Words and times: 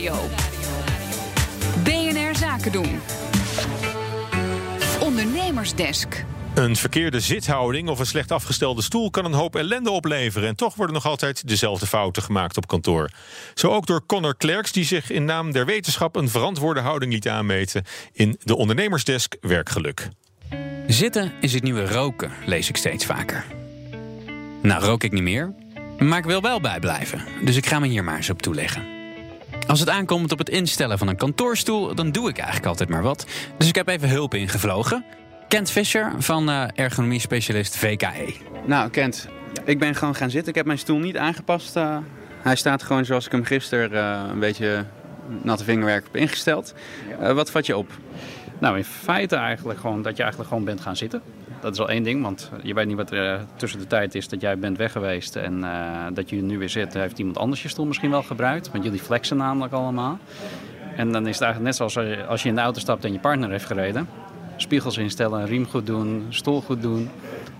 Nieuwsradio. 0.00 0.28
BNR 1.84 2.36
Zaken 2.36 2.72
doen. 2.72 3.00
Ondernemersdesk. 5.00 6.24
Een 6.54 6.76
verkeerde 6.76 7.20
zithouding 7.20 7.88
of 7.88 7.98
een 7.98 8.06
slecht 8.06 8.32
afgestelde 8.32 8.82
stoel 8.82 9.10
kan 9.10 9.24
een 9.24 9.32
hoop 9.32 9.56
ellende 9.56 9.90
opleveren. 9.90 10.48
En 10.48 10.56
toch 10.56 10.74
worden 10.74 10.94
nog 10.94 11.06
altijd 11.06 11.48
dezelfde 11.48 11.86
fouten 11.86 12.22
gemaakt 12.22 12.56
op 12.56 12.66
kantoor. 12.66 13.10
Zo 13.54 13.68
ook 13.68 13.86
door 13.86 14.06
Connor 14.06 14.36
Klerks, 14.36 14.72
die 14.72 14.84
zich 14.84 15.10
in 15.10 15.24
naam 15.24 15.52
der 15.52 15.66
wetenschap 15.66 16.16
een 16.16 16.28
verantwoorde 16.28 16.80
houding 16.80 17.12
liet 17.12 17.28
aanmeten 17.28 17.84
in 18.12 18.38
de 18.42 18.56
ondernemersdesk 18.56 19.36
Werkgeluk. 19.40 20.08
Zitten 20.86 21.32
is 21.40 21.52
het 21.52 21.62
nieuwe 21.62 21.86
roken, 21.86 22.32
lees 22.46 22.68
ik 22.68 22.76
steeds 22.76 23.06
vaker. 23.06 23.44
Nou, 24.62 24.84
rook 24.84 25.04
ik 25.04 25.12
niet 25.12 25.22
meer, 25.22 25.54
maar 25.98 26.18
ik 26.18 26.24
wil 26.24 26.40
wel 26.40 26.60
bijblijven. 26.60 27.24
Dus 27.44 27.56
ik 27.56 27.66
ga 27.66 27.78
me 27.78 27.86
hier 27.86 28.04
maar 28.04 28.16
eens 28.16 28.30
op 28.30 28.42
toeleggen. 28.42 28.99
Als 29.70 29.80
het 29.80 29.88
aankomt 29.88 30.32
op 30.32 30.38
het 30.38 30.48
instellen 30.48 30.98
van 30.98 31.08
een 31.08 31.16
kantoorstoel, 31.16 31.94
dan 31.94 32.10
doe 32.12 32.28
ik 32.28 32.36
eigenlijk 32.36 32.66
altijd 32.66 32.88
maar 32.88 33.02
wat. 33.02 33.26
Dus 33.58 33.68
ik 33.68 33.74
heb 33.74 33.88
even 33.88 34.08
hulp 34.08 34.34
ingevlogen. 34.34 35.04
Kent 35.48 35.70
Fischer 35.70 36.12
van 36.18 36.50
uh, 36.50 36.64
ergonomie-specialist 36.74 37.76
VKE. 37.76 38.34
Nou, 38.66 38.90
Kent, 38.90 39.28
ik 39.64 39.78
ben 39.78 39.94
gewoon 39.94 40.14
gaan 40.14 40.30
zitten. 40.30 40.48
Ik 40.48 40.54
heb 40.54 40.66
mijn 40.66 40.78
stoel 40.78 40.98
niet 40.98 41.16
aangepast. 41.16 41.76
Uh, 41.76 41.96
hij 42.42 42.56
staat 42.56 42.82
gewoon 42.82 43.04
zoals 43.04 43.26
ik 43.26 43.32
hem 43.32 43.44
gisteren 43.44 43.92
uh, 43.92 44.30
een 44.32 44.38
beetje 44.38 44.84
natte 45.42 45.64
vingerwerk 45.64 46.04
heb 46.04 46.16
ingesteld. 46.16 46.74
wat 47.18 47.50
vat 47.50 47.66
je 47.66 47.76
op? 47.76 47.90
Nou, 48.58 48.76
in 48.76 48.84
feite 48.84 49.36
eigenlijk 49.36 49.80
gewoon 49.80 50.02
dat 50.02 50.16
je 50.16 50.22
eigenlijk 50.22 50.50
gewoon 50.50 50.64
bent 50.64 50.80
gaan 50.80 50.96
zitten. 50.96 51.22
Dat 51.60 51.72
is 51.72 51.80
al 51.80 51.88
één 51.88 52.02
ding, 52.02 52.22
want 52.22 52.50
je 52.62 52.74
weet 52.74 52.86
niet 52.86 52.96
wat 52.96 53.10
er 53.10 53.40
tussen 53.56 53.78
de 53.78 53.86
tijd 53.86 54.14
is 54.14 54.28
dat 54.28 54.40
jij 54.40 54.58
bent 54.58 54.76
weg 54.76 54.92
geweest 54.92 55.36
en 55.36 55.64
dat 56.14 56.30
je 56.30 56.36
nu 56.36 56.58
weer 56.58 56.68
zit. 56.68 56.94
Heeft 56.94 57.18
iemand 57.18 57.38
anders 57.38 57.62
je 57.62 57.68
stoel 57.68 57.86
misschien 57.86 58.10
wel 58.10 58.22
gebruikt? 58.22 58.70
Want 58.70 58.84
jullie 58.84 59.00
flexen 59.00 59.36
namelijk 59.36 59.72
allemaal. 59.72 60.18
En 60.96 61.12
dan 61.12 61.26
is 61.26 61.34
het 61.34 61.42
eigenlijk 61.42 61.62
net 61.62 61.76
zoals 61.76 62.26
als 62.28 62.42
je 62.42 62.48
in 62.48 62.54
de 62.54 62.60
auto 62.60 62.80
stapt 62.80 63.04
en 63.04 63.12
je 63.12 63.18
partner 63.18 63.50
heeft 63.50 63.64
gereden 63.66 64.08
spiegels 64.62 64.98
instellen, 64.98 65.46
riem 65.46 65.66
goed 65.66 65.86
doen, 65.86 66.26
stoel 66.28 66.60
goed 66.60 66.82
doen. 66.82 67.10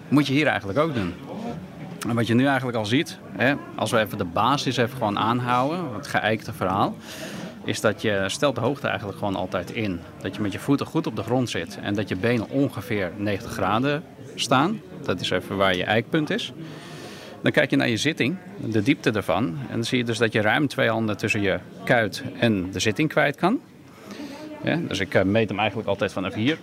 Moet 0.09 0.27
je 0.27 0.33
hier 0.33 0.47
eigenlijk 0.47 0.79
ook 0.79 0.95
doen. 0.95 1.15
En 2.09 2.15
wat 2.15 2.27
je 2.27 2.35
nu 2.35 2.47
eigenlijk 2.47 2.77
al 2.77 2.87
ziet, 2.87 3.19
hè, 3.37 3.55
als 3.75 3.91
we 3.91 3.99
even 3.99 4.19
de 4.19 4.25
basis 4.25 4.77
even 4.77 4.97
gewoon 4.97 5.19
aanhouden, 5.19 5.95
het 5.95 6.07
geëikte 6.07 6.53
verhaal, 6.53 6.95
is 7.65 7.81
dat 7.81 8.03
je 8.03 8.25
stelt 8.27 8.55
de 8.55 8.61
hoogte 8.61 8.89
eigenlijk 8.89 9.19
gewoon 9.19 9.37
altijd 9.37 9.71
in. 9.71 10.01
Dat 10.23 10.35
je 10.35 10.43
met 10.43 10.53
je 10.53 10.59
voeten 10.59 10.87
goed 10.87 11.07
op 11.07 11.17
de 11.17 11.23
grond 11.23 11.51
zit 11.51 11.79
en 11.83 11.95
dat 11.95 12.09
je 12.09 12.17
benen 12.17 12.49
ongeveer 12.51 13.13
90 13.17 13.53
graden 13.53 14.03
staan. 14.35 14.81
Dat 15.03 15.21
is 15.21 15.31
even 15.31 15.57
waar 15.57 15.77
je 15.77 15.85
eikpunt 15.85 16.31
is. 16.31 16.53
Dan 17.43 17.53
kijk 17.53 17.71
je 17.71 17.77
naar 17.77 17.89
je 17.89 17.97
zitting, 17.97 18.37
de 18.57 18.83
diepte 18.83 19.11
ervan. 19.11 19.45
En 19.45 19.75
dan 19.75 19.85
zie 19.85 19.99
je 19.99 20.05
dus 20.05 20.19
dat 20.19 20.33
je 20.33 20.41
ruim 20.41 20.69
twee 20.69 20.89
handen 20.89 21.17
tussen 21.17 21.41
je 21.41 21.59
kuit 21.85 22.23
en 22.39 22.71
de 22.71 22.81
zitting 22.81 23.09
kwijt 23.09 23.37
kan. 23.37 23.61
Ja, 24.63 24.77
dus 24.89 25.01
ik 25.01 25.15
eh, 25.15 25.23
meet 25.23 25.49
hem 25.49 25.59
eigenlijk 25.59 25.89
altijd 25.89 26.13
vanaf 26.13 26.35
hier. 26.35 26.59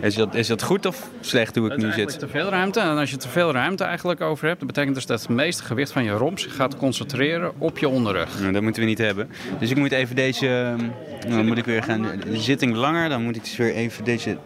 Is 0.00 0.14
dat, 0.14 0.34
is 0.34 0.46
dat 0.46 0.62
goed 0.62 0.86
of 0.86 1.10
slecht 1.20 1.56
hoe 1.56 1.72
ik 1.72 1.76
nu 1.76 1.92
zit? 1.92 2.18
te 2.18 2.28
veel 2.28 2.48
ruimte. 2.48 2.80
En 2.80 2.96
als 2.98 3.10
je 3.10 3.16
te 3.16 3.28
veel 3.28 3.52
ruimte 3.52 3.84
eigenlijk 3.84 4.20
over 4.20 4.46
hebt, 4.46 4.58
dat 4.58 4.68
betekent 4.68 4.94
dus 4.94 5.06
dat 5.06 5.20
het 5.20 5.28
meeste 5.28 5.64
gewicht 5.64 5.92
van 5.92 6.04
je 6.04 6.10
romp 6.10 6.38
zich 6.38 6.54
gaat 6.54 6.76
concentreren 6.76 7.52
op 7.58 7.78
je 7.78 7.88
onderrug. 7.88 8.40
Nou, 8.40 8.52
dat 8.52 8.62
moeten 8.62 8.82
we 8.82 8.88
niet 8.88 8.98
hebben. 8.98 9.30
Dus 9.58 9.70
ik 9.70 9.76
moet 9.76 9.92
even 9.92 10.16
deze. 10.16 10.46
Ehm, 10.46 11.36
dan 11.36 11.46
moet 11.46 11.58
ik 11.58 11.64
weer 11.64 11.82
gaan. 11.82 12.02
De 12.02 12.36
zitting 12.36 12.74
langer, 12.74 13.08
dan 13.08 13.22
moet 13.22 13.36
ik 13.36 13.42
dus 13.42 13.56
weer 13.56 13.74
even 13.74 14.04
deze 14.04 14.36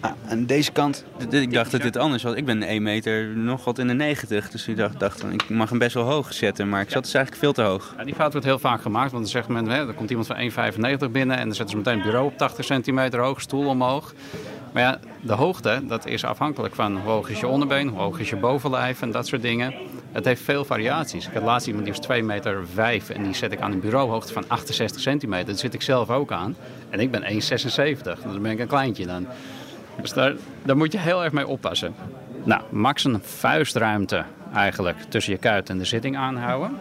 Ah, 0.00 0.10
aan 0.28 0.46
deze 0.46 0.72
kant, 0.72 1.04
ik 1.30 1.52
dacht 1.52 1.70
dat 1.70 1.82
dit 1.82 1.96
anders 1.96 2.22
was. 2.22 2.34
Ik 2.34 2.44
ben 2.44 2.62
1 2.62 2.82
meter 2.82 3.26
nog 3.26 3.64
wat 3.64 3.78
in 3.78 3.86
de 3.86 3.94
90. 3.94 4.50
Dus 4.50 4.68
ik 4.68 4.76
dacht, 4.76 5.00
dacht 5.00 5.24
ik 5.32 5.48
mag 5.48 5.68
hem 5.68 5.78
best 5.78 5.94
wel 5.94 6.04
hoog 6.04 6.32
zetten. 6.32 6.68
Maar 6.68 6.80
ik 6.80 6.90
zat 6.90 7.02
dus 7.02 7.14
eigenlijk 7.14 7.44
veel 7.44 7.52
te 7.52 7.62
hoog. 7.62 7.94
Ja, 7.96 8.04
die 8.04 8.14
fout 8.14 8.32
wordt 8.32 8.46
heel 8.46 8.58
vaak 8.58 8.82
gemaakt. 8.82 9.10
Want 9.10 9.22
dan 9.22 9.32
zegt 9.32 9.48
men, 9.48 9.66
hè, 9.66 9.86
er 9.86 9.94
komt 9.94 10.10
iemand 10.10 10.26
van 10.26 10.36
1,95 10.36 11.10
binnen. 11.10 11.36
En 11.36 11.44
dan 11.44 11.54
zetten 11.54 11.68
ze 11.68 11.76
meteen 11.76 11.96
een 11.96 12.02
bureau 12.02 12.26
op 12.26 12.38
80 12.38 12.64
centimeter 12.64 13.20
hoog, 13.20 13.40
stoel 13.40 13.66
omhoog. 13.66 14.14
Maar 14.72 14.82
ja, 14.82 14.98
de 15.20 15.32
hoogte, 15.32 15.80
dat 15.82 16.06
is 16.06 16.24
afhankelijk 16.24 16.74
van 16.74 16.96
hoe 16.96 17.10
hoog 17.10 17.30
is 17.30 17.40
je 17.40 17.46
onderbeen, 17.46 17.88
hoe 17.88 18.00
hoog 18.00 18.18
is 18.18 18.30
je 18.30 18.36
bovenlijf 18.36 19.02
en 19.02 19.10
dat 19.10 19.26
soort 19.26 19.42
dingen. 19.42 19.74
Het 20.12 20.24
heeft 20.24 20.42
veel 20.42 20.64
variaties. 20.64 21.26
Ik 21.26 21.32
had 21.32 21.42
laatst 21.42 21.66
iemand 21.66 21.84
die 21.84 21.94
was 21.94 22.02
2 22.02 22.22
meter 22.22 22.66
5 22.74 23.10
en 23.10 23.22
die 23.22 23.34
zet 23.34 23.52
ik 23.52 23.60
aan 23.60 23.72
een 23.72 23.80
bureauhoogte 23.80 24.32
van 24.32 24.44
68 24.46 25.00
centimeter. 25.00 25.46
Dat 25.46 25.58
zit 25.58 25.74
ik 25.74 25.82
zelf 25.82 26.10
ook 26.10 26.32
aan. 26.32 26.56
En 26.90 27.00
ik 27.00 27.10
ben 27.10 27.22
1,76. 27.22 28.22
Dan 28.22 28.42
ben 28.42 28.50
ik 28.50 28.58
een 28.58 28.66
kleintje 28.66 29.06
dan. 29.06 29.26
Dus 30.00 30.12
daar, 30.12 30.34
daar 30.62 30.76
moet 30.76 30.92
je 30.92 30.98
heel 30.98 31.24
erg 31.24 31.32
mee 31.32 31.46
oppassen. 31.46 31.94
Nou, 32.44 32.62
max 32.70 33.04
een 33.04 33.20
vuistruimte 33.22 34.24
eigenlijk 34.54 34.96
tussen 35.08 35.32
je 35.32 35.38
kuit 35.38 35.70
en 35.70 35.78
de 35.78 35.84
zitting 35.84 36.16
aanhouden. 36.16 36.78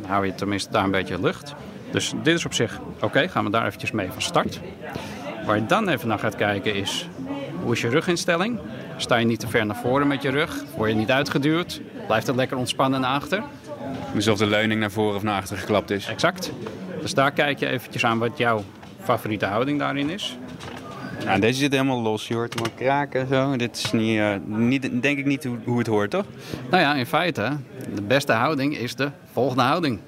Dan 0.00 0.10
hou 0.10 0.26
je 0.26 0.34
tenminste 0.34 0.70
daar 0.70 0.84
een 0.84 0.90
beetje 0.90 1.20
lucht. 1.20 1.54
Dus 1.90 2.12
dit 2.22 2.34
is 2.34 2.44
op 2.44 2.54
zich 2.54 2.80
oké, 3.00 3.28
gaan 3.28 3.44
we 3.44 3.50
daar 3.50 3.66
eventjes 3.66 3.90
mee 3.90 4.10
van 4.10 4.22
start. 4.22 4.60
Waar 5.46 5.56
je 5.56 5.66
dan 5.66 5.88
even 5.88 6.08
naar 6.08 6.18
gaat 6.18 6.36
kijken 6.36 6.74
is, 6.74 7.08
hoe 7.62 7.72
is 7.72 7.80
je 7.80 7.88
ruginstelling? 7.88 8.58
Sta 8.96 9.16
je 9.16 9.26
niet 9.26 9.40
te 9.40 9.48
ver 9.48 9.66
naar 9.66 9.76
voren 9.76 10.06
met 10.06 10.22
je 10.22 10.30
rug? 10.30 10.64
Word 10.76 10.90
je 10.90 10.96
niet 10.96 11.10
uitgeduwd? 11.10 11.80
Blijft 12.06 12.26
het 12.26 12.36
lekker 12.36 12.56
ontspannen 12.56 13.00
naar 13.00 13.14
achter? 13.14 13.42
Alsof 14.14 14.38
de 14.38 14.46
leuning 14.46 14.80
naar 14.80 14.90
voren 14.90 15.16
of 15.16 15.22
naar 15.22 15.40
achter 15.40 15.56
geklapt 15.56 15.90
is. 15.90 16.06
Exact. 16.06 16.52
Dus 17.00 17.14
daar 17.14 17.32
kijk 17.32 17.58
je 17.58 17.66
eventjes 17.66 18.04
aan 18.04 18.18
wat 18.18 18.38
jouw 18.38 18.64
favoriete 19.02 19.46
houding 19.46 19.78
daarin 19.78 20.10
is. 20.10 20.38
Nou, 21.24 21.40
deze 21.40 21.58
zit 21.58 21.72
helemaal 21.72 22.00
los. 22.00 22.28
Je 22.28 22.34
hoort 22.34 22.54
hem 22.54 22.74
kraken 22.74 23.26
zo. 23.26 23.56
Dit 23.56 23.76
is 23.76 23.92
niet, 23.92 24.18
uh, 24.18 24.34
niet, 24.44 25.02
denk 25.02 25.18
ik 25.18 25.24
niet 25.24 25.44
hoe, 25.44 25.58
hoe 25.64 25.78
het 25.78 25.86
hoort, 25.86 26.10
toch? 26.10 26.24
Nou 26.70 26.82
ja, 26.82 26.94
in 26.94 27.06
feite, 27.06 27.56
de 27.94 28.02
beste 28.02 28.32
houding 28.32 28.76
is 28.76 28.94
de 28.94 29.10
volgende 29.32 29.62
houding. 29.62 30.00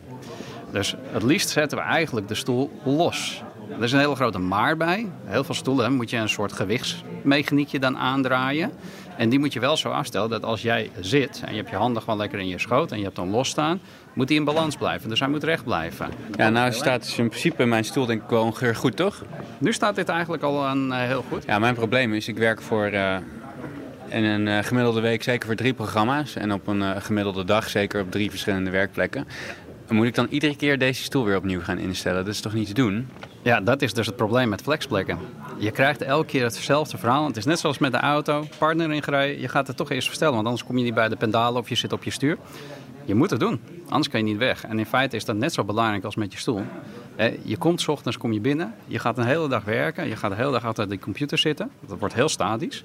Dus 0.71 0.95
het 1.13 1.23
liefst 1.23 1.49
zetten 1.49 1.79
we 1.79 1.85
eigenlijk 1.85 2.29
de 2.29 2.35
stoel 2.35 2.71
los. 2.85 3.43
Er 3.77 3.83
is 3.83 3.93
een 3.93 3.99
hele 3.99 4.15
grote 4.15 4.39
maar 4.39 4.77
bij. 4.77 5.07
Heel 5.25 5.45
veel 5.45 5.55
stoelen 5.55 5.93
moet 5.93 6.11
je 6.11 6.17
een 6.17 6.29
soort 6.29 6.53
gewichtsmechaniekje 6.53 7.79
dan 7.79 7.99
aandraaien. 7.99 8.71
En 9.17 9.29
die 9.29 9.39
moet 9.39 9.53
je 9.53 9.61
wel 9.61 9.77
zo 9.77 9.89
afstellen 9.89 10.31
dat 10.31 10.45
als 10.45 10.63
jij 10.63 10.91
zit 11.01 11.43
en 11.45 11.51
je 11.51 11.57
hebt 11.57 11.71
je 11.71 11.77
handen 11.77 12.03
gewoon 12.03 12.19
lekker 12.19 12.39
in 12.39 12.49
je 12.49 12.59
schoot 12.59 12.93
en 12.93 12.99
je 12.99 13.05
hebt 13.05 13.17
hem 13.17 13.31
losstaan, 13.31 13.81
moet 14.13 14.29
hij 14.29 14.39
in 14.39 14.45
balans 14.45 14.77
blijven. 14.77 15.09
Dus 15.09 15.19
hij 15.19 15.29
moet 15.29 15.45
recht 15.45 15.65
blijven. 15.65 16.11
Ja, 16.37 16.49
nou 16.49 16.73
staat 16.73 17.03
dus 17.03 17.19
in 17.19 17.29
principe 17.29 17.65
mijn 17.65 17.85
stoel 17.85 18.07
denk 18.07 18.23
ik 18.23 18.29
wel 18.29 18.55
goed, 18.75 18.97
toch? 18.97 19.25
Nu 19.59 19.73
staat 19.73 19.95
dit 19.95 20.09
eigenlijk 20.09 20.43
al 20.43 20.65
aan, 20.65 20.93
uh, 20.93 20.99
heel 20.99 21.25
goed. 21.29 21.45
Ja, 21.47 21.59
mijn 21.59 21.75
probleem 21.75 22.15
is, 22.15 22.29
ik 22.29 22.39
werk 22.39 22.63
voor 22.63 22.91
uh, 22.93 23.17
in 24.09 24.25
een 24.25 24.47
uh, 24.47 24.59
gemiddelde 24.59 25.01
week 25.01 25.23
zeker 25.23 25.47
voor 25.47 25.57
drie 25.57 25.75
programma's. 25.75 26.37
En 26.37 26.53
op 26.53 26.67
een 26.67 27.03
gemiddelde 27.03 27.45
dag 27.45 27.69
zeker 27.69 28.03
op 28.03 28.11
drie 28.11 28.31
verschillende 28.31 28.71
werkplekken. 28.71 29.27
moet 29.89 30.07
ik 30.07 30.15
dan 30.15 30.27
iedere 30.31 30.57
keer 30.57 30.79
deze 30.79 31.03
stoel 31.03 31.25
weer 31.25 31.37
opnieuw 31.37 31.61
gaan 31.61 31.79
instellen? 31.79 32.25
Dat 32.25 32.35
is 32.35 32.41
toch 32.41 32.55
niet 32.55 32.67
te 32.67 32.75
doen? 32.75 33.09
Ja, 33.43 33.61
dat 33.61 33.83
is 33.83 33.95
dus 33.95 34.07
het 34.07 34.17
probleem 34.17 34.49
met 34.49 34.63
flexplekken. 34.63 35.19
Je 35.59 35.71
krijgt 35.71 36.03
elke 36.03 36.27
keer 36.27 36.43
hetzelfde 36.43 36.99
verhaal. 36.99 37.27
Het 37.27 37.37
is 37.37 37.45
net 37.45 37.59
zoals 37.59 37.79
met 37.79 37.93
de 37.93 37.99
auto, 37.99 38.47
partner 38.59 38.93
ingereden. 38.93 39.41
Je 39.41 39.49
gaat 39.49 39.67
het 39.67 39.77
toch 39.77 39.91
eerst 39.91 40.07
verstellen, 40.07 40.35
want 40.35 40.47
anders 40.47 40.65
kom 40.65 40.79
je 40.79 40.85
niet 40.85 40.95
bij 40.95 41.09
de 41.09 41.17
pendalen 41.17 41.61
of 41.61 41.69
je 41.69 41.75
zit 41.75 41.93
op 41.93 42.05
je 42.05 42.11
stuur. 42.11 42.39
Je 43.05 43.15
moet 43.15 43.31
het 43.31 43.41
doen, 43.41 43.61
anders 43.89 44.09
kan 44.09 44.21
je 44.21 44.27
niet 44.27 44.39
weg. 44.39 44.65
En 44.65 44.79
in 44.79 44.87
feite 44.87 45.17
is 45.17 45.25
dat 45.25 45.37
net 45.37 45.53
zo 45.53 45.65
belangrijk 45.65 46.05
als 46.05 46.17
met 46.17 46.33
je 46.33 46.39
stoel. 46.39 46.63
Je 47.43 47.57
komt 47.57 47.81
s 47.81 47.89
ochtends, 47.89 48.17
kom 48.17 48.33
je 48.33 48.41
binnen, 48.41 48.75
je 48.87 48.99
gaat 48.99 49.19
een 49.19 49.25
hele 49.25 49.49
dag 49.49 49.65
werken, 49.65 50.09
je 50.09 50.17
gaat 50.17 50.31
de 50.31 50.37
hele 50.37 50.51
dag 50.51 50.65
achter 50.65 50.89
de 50.89 50.99
computer 50.99 51.39
zitten. 51.39 51.71
Dat 51.87 51.99
wordt 51.99 52.15
heel 52.15 52.29
statisch. 52.29 52.85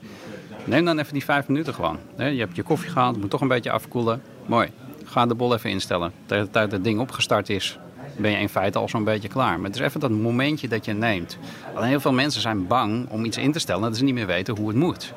Neem 0.65 0.85
dan 0.85 0.99
even 0.99 1.13
die 1.13 1.23
vijf 1.23 1.47
minuten 1.47 1.73
gewoon. 1.73 1.97
Je 2.17 2.23
hebt 2.23 2.55
je 2.55 2.63
koffie 2.63 2.89
gehaald, 2.89 3.17
moet 3.19 3.29
toch 3.29 3.41
een 3.41 3.47
beetje 3.47 3.71
afkoelen. 3.71 4.21
Mooi. 4.45 4.69
Ga 5.03 5.25
de 5.25 5.35
bol 5.35 5.53
even 5.53 5.69
instellen. 5.69 6.11
Tegen 6.25 6.45
de 6.45 6.51
tijd 6.51 6.69
dat 6.69 6.79
het 6.79 6.83
ding 6.83 6.99
opgestart 6.99 7.49
is, 7.49 7.79
ben 8.17 8.31
je 8.31 8.37
in 8.37 8.49
feite 8.49 8.77
al 8.77 8.89
zo'n 8.89 9.03
beetje 9.03 9.27
klaar. 9.27 9.59
Maar 9.59 9.69
het 9.69 9.79
is 9.79 9.85
even 9.85 9.99
dat 9.99 10.09
momentje 10.09 10.67
dat 10.67 10.85
je 10.85 10.93
neemt. 10.93 11.37
Alleen 11.75 11.89
heel 11.89 11.99
veel 11.99 12.13
mensen 12.13 12.41
zijn 12.41 12.67
bang 12.67 13.09
om 13.09 13.25
iets 13.25 13.37
in 13.37 13.51
te 13.51 13.59
stellen 13.59 13.81
dat 13.81 13.97
ze 13.97 14.03
niet 14.03 14.13
meer 14.13 14.27
weten 14.27 14.57
hoe 14.57 14.67
het 14.67 14.77
moet. 14.77 15.13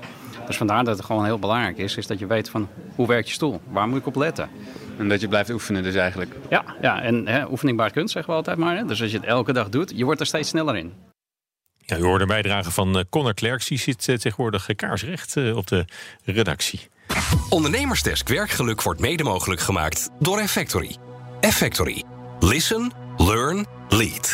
Dus 0.47 0.57
vandaar 0.57 0.85
dat 0.85 0.97
het 0.97 1.07
gewoon 1.07 1.25
heel 1.25 1.39
belangrijk 1.39 1.79
is, 1.79 1.97
is 1.97 2.07
dat 2.07 2.19
je 2.19 2.27
weet 2.27 2.49
van 2.51 2.69
hoe 2.95 3.07
werkt 3.07 3.29
je 3.29 3.35
stoel? 3.35 3.61
Waar 3.69 3.89
moet 3.89 3.99
ik 3.99 4.07
op 4.07 4.17
letten? 4.17 4.49
En 4.99 5.09
dat 5.09 5.21
je 5.21 5.29
blijft 5.29 5.51
oefenen 5.51 5.83
dus 5.83 5.95
eigenlijk. 5.95 6.35
Ja, 6.49 6.65
ja 6.81 7.03
en 7.03 7.27
hè, 7.27 7.51
oefening 7.51 7.77
baart 7.77 7.93
kunst 7.93 8.13
zeggen 8.13 8.31
we 8.33 8.39
altijd 8.39 8.57
maar. 8.57 8.77
Hè? 8.77 8.85
Dus 8.85 9.03
als 9.03 9.11
je 9.11 9.17
het 9.17 9.27
elke 9.27 9.53
dag 9.53 9.69
doet, 9.69 9.93
je 9.95 10.05
wordt 10.05 10.21
er 10.21 10.27
steeds 10.27 10.49
sneller 10.49 10.77
in. 10.77 10.93
Ja, 11.79 11.97
u 11.97 12.03
hoorde 12.03 12.23
een 12.23 12.29
bijdrage 12.29 12.71
van 12.71 12.97
uh, 12.97 13.03
Connor 13.11 13.35
Klerks. 13.35 13.69
Die 13.69 13.79
zit 13.79 14.09
uh, 14.09 14.17
tegenwoordig 14.17 14.69
uh, 14.69 14.77
kaarsrecht 14.77 15.37
op 15.37 15.67
de 15.67 15.85
redactie. 16.25 16.81
Ondernemersdesk 17.49 18.29
Werkgeluk 18.29 18.83
wordt 18.83 19.01
mede 19.01 19.23
mogelijk 19.23 19.61
gemaakt 19.61 20.09
door 20.19 20.39
Effectory. 20.39 20.97
Effectory. 21.41 22.05
Listen, 22.43 22.93
learn, 23.19 23.67
lead. 23.91 24.31